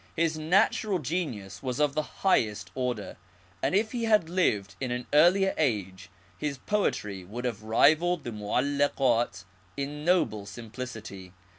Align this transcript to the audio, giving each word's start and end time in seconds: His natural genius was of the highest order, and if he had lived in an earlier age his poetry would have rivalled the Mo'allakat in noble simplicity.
His 0.15 0.35
natural 0.35 0.97
genius 0.97 1.61
was 1.61 1.79
of 1.79 1.93
the 1.93 2.01
highest 2.25 2.71
order, 2.73 3.17
and 3.61 3.75
if 3.75 3.91
he 3.91 4.05
had 4.05 4.31
lived 4.31 4.73
in 4.81 4.89
an 4.89 5.05
earlier 5.13 5.53
age 5.59 6.09
his 6.35 6.57
poetry 6.57 7.23
would 7.23 7.45
have 7.45 7.61
rivalled 7.61 8.23
the 8.23 8.31
Mo'allakat 8.31 9.43
in 9.77 10.03
noble 10.03 10.47
simplicity. 10.47 11.33